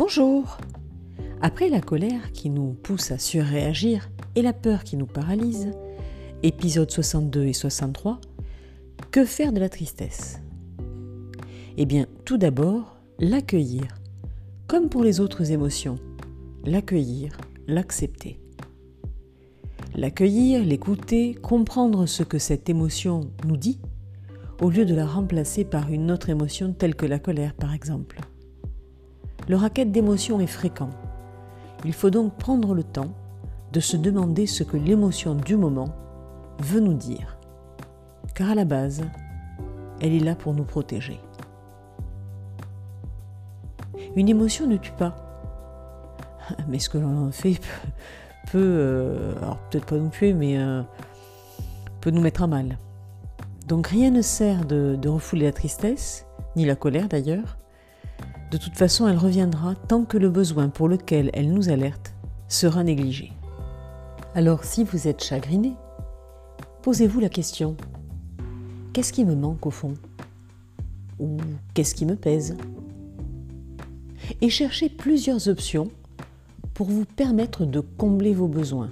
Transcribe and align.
Bonjour 0.00 0.56
Après 1.42 1.68
la 1.68 1.82
colère 1.82 2.32
qui 2.32 2.48
nous 2.48 2.72
pousse 2.72 3.10
à 3.10 3.18
surréagir 3.18 4.08
et 4.34 4.40
la 4.40 4.54
peur 4.54 4.82
qui 4.82 4.96
nous 4.96 5.04
paralyse, 5.04 5.72
épisodes 6.42 6.90
62 6.90 7.44
et 7.44 7.52
63, 7.52 8.18
que 9.10 9.26
faire 9.26 9.52
de 9.52 9.60
la 9.60 9.68
tristesse? 9.68 10.40
Eh 11.76 11.84
bien, 11.84 12.06
tout 12.24 12.38
d'abord, 12.38 12.96
l'accueillir, 13.18 13.88
comme 14.68 14.88
pour 14.88 15.04
les 15.04 15.20
autres 15.20 15.52
émotions, 15.52 15.96
l'accueillir, 16.64 17.36
l'accepter. 17.66 18.40
L'accueillir, 19.94 20.64
l'écouter, 20.64 21.34
comprendre 21.34 22.06
ce 22.06 22.22
que 22.22 22.38
cette 22.38 22.70
émotion 22.70 23.30
nous 23.46 23.58
dit, 23.58 23.78
au 24.62 24.70
lieu 24.70 24.86
de 24.86 24.94
la 24.94 25.06
remplacer 25.06 25.66
par 25.66 25.90
une 25.90 26.10
autre 26.10 26.30
émotion 26.30 26.72
telle 26.72 26.94
que 26.94 27.04
la 27.04 27.18
colère 27.18 27.52
par 27.52 27.74
exemple. 27.74 28.18
Le 29.50 29.56
racket 29.56 29.90
d'émotions 29.90 30.38
est 30.38 30.46
fréquent. 30.46 30.90
Il 31.84 31.92
faut 31.92 32.10
donc 32.10 32.36
prendre 32.36 32.72
le 32.72 32.84
temps 32.84 33.10
de 33.72 33.80
se 33.80 33.96
demander 33.96 34.46
ce 34.46 34.62
que 34.62 34.76
l'émotion 34.76 35.34
du 35.34 35.56
moment 35.56 35.88
veut 36.60 36.78
nous 36.78 36.94
dire. 36.94 37.36
Car 38.36 38.50
à 38.50 38.54
la 38.54 38.64
base, 38.64 39.02
elle 40.00 40.12
est 40.12 40.20
là 40.20 40.36
pour 40.36 40.54
nous 40.54 40.62
protéger. 40.62 41.20
Une 44.14 44.28
émotion 44.28 44.68
ne 44.68 44.76
tue 44.76 44.92
pas. 44.92 45.16
Mais 46.68 46.78
ce 46.78 46.88
que 46.88 46.98
l'on 46.98 47.26
en 47.26 47.32
fait 47.32 47.58
peut, 48.52 48.58
euh, 48.58 49.34
alors 49.38 49.58
peut-être 49.68 49.86
pas 49.86 49.96
nous 49.96 50.10
tuer, 50.10 50.32
mais 50.32 50.58
euh, 50.58 50.82
peut 52.00 52.12
nous 52.12 52.22
mettre 52.22 52.44
à 52.44 52.46
mal. 52.46 52.78
Donc 53.66 53.88
rien 53.88 54.12
ne 54.12 54.22
sert 54.22 54.64
de 54.64 55.08
refouler 55.08 55.46
la 55.46 55.52
tristesse, 55.52 56.24
ni 56.54 56.66
la 56.66 56.76
colère 56.76 57.08
d'ailleurs, 57.08 57.59
de 58.50 58.56
toute 58.56 58.76
façon, 58.76 59.06
elle 59.06 59.16
reviendra 59.16 59.74
tant 59.74 60.04
que 60.04 60.18
le 60.18 60.28
besoin 60.28 60.68
pour 60.68 60.88
lequel 60.88 61.30
elle 61.34 61.52
nous 61.52 61.68
alerte 61.68 62.14
sera 62.48 62.82
négligé. 62.82 63.32
Alors 64.34 64.64
si 64.64 64.82
vous 64.84 65.06
êtes 65.06 65.22
chagriné, 65.22 65.74
posez-vous 66.82 67.20
la 67.20 67.28
question, 67.28 67.76
qu'est-ce 68.92 69.12
qui 69.12 69.24
me 69.24 69.36
manque 69.36 69.66
au 69.66 69.70
fond? 69.70 69.94
Ou 71.18 71.36
qu'est-ce 71.74 71.94
qui 71.94 72.06
me 72.06 72.16
pèse? 72.16 72.56
Et 74.40 74.48
cherchez 74.48 74.88
plusieurs 74.88 75.48
options 75.48 75.90
pour 76.74 76.86
vous 76.86 77.04
permettre 77.04 77.64
de 77.64 77.80
combler 77.80 78.34
vos 78.34 78.48
besoins 78.48 78.90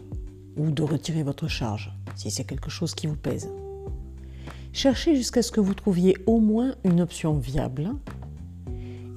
ou 0.56 0.70
de 0.70 0.82
retirer 0.82 1.22
votre 1.22 1.48
charge 1.48 1.92
si 2.14 2.30
c'est 2.30 2.44
quelque 2.44 2.70
chose 2.70 2.94
qui 2.94 3.06
vous 3.06 3.16
pèse. 3.16 3.48
Cherchez 4.72 5.16
jusqu'à 5.16 5.42
ce 5.42 5.50
que 5.50 5.60
vous 5.60 5.74
trouviez 5.74 6.16
au 6.26 6.38
moins 6.38 6.74
une 6.84 7.00
option 7.00 7.38
viable 7.38 7.90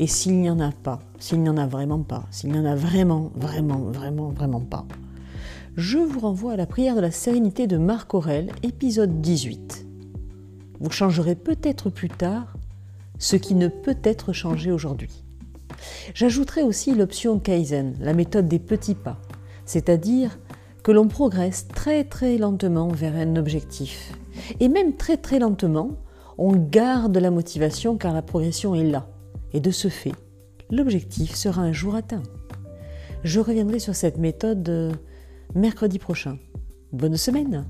et 0.01 0.07
s'il 0.07 0.41
n'y 0.41 0.49
en 0.49 0.59
a 0.59 0.71
pas, 0.71 0.97
s'il 1.19 1.43
n'y 1.43 1.49
en 1.49 1.57
a 1.57 1.67
vraiment 1.67 2.01
pas, 2.01 2.25
s'il 2.31 2.51
n'y 2.51 2.57
en 2.57 2.65
a 2.65 2.73
vraiment, 2.73 3.31
vraiment, 3.35 3.77
vraiment, 3.77 4.29
vraiment 4.29 4.59
pas, 4.59 4.83
je 5.77 5.99
vous 5.99 6.19
renvoie 6.19 6.53
à 6.53 6.55
la 6.55 6.65
prière 6.65 6.95
de 6.95 7.01
la 7.01 7.11
sérénité 7.11 7.67
de 7.67 7.77
Marc 7.77 8.15
Aurel, 8.15 8.51
épisode 8.63 9.21
18. 9.21 9.85
Vous 10.79 10.89
changerez 10.89 11.35
peut-être 11.35 11.91
plus 11.91 12.09
tard 12.09 12.57
ce 13.19 13.35
qui 13.35 13.53
ne 13.53 13.67
peut 13.67 13.99
être 14.03 14.33
changé 14.33 14.71
aujourd'hui. 14.71 15.23
J'ajouterai 16.15 16.63
aussi 16.63 16.95
l'option 16.95 17.37
Kaizen, 17.37 17.93
la 17.99 18.13
méthode 18.13 18.47
des 18.47 18.57
petits 18.57 18.95
pas, 18.95 19.21
c'est-à-dire 19.65 20.39
que 20.81 20.91
l'on 20.91 21.09
progresse 21.09 21.67
très 21.67 22.05
très 22.05 22.39
lentement 22.39 22.87
vers 22.87 23.15
un 23.15 23.35
objectif. 23.35 24.13
Et 24.59 24.67
même 24.67 24.95
très 24.95 25.17
très 25.17 25.37
lentement, 25.37 25.91
on 26.39 26.53
garde 26.53 27.17
la 27.17 27.29
motivation 27.29 27.97
car 27.97 28.15
la 28.15 28.23
progression 28.23 28.73
est 28.73 28.89
là. 28.89 29.07
Et 29.53 29.59
de 29.59 29.71
ce 29.71 29.87
fait, 29.87 30.13
l'objectif 30.69 31.35
sera 31.35 31.61
un 31.61 31.73
jour 31.73 31.95
atteint. 31.95 32.23
Je 33.23 33.39
reviendrai 33.39 33.79
sur 33.79 33.95
cette 33.95 34.17
méthode 34.17 34.67
euh, 34.69 34.91
mercredi 35.53 35.99
prochain. 35.99 36.39
Bonne 36.91 37.17
semaine 37.17 37.65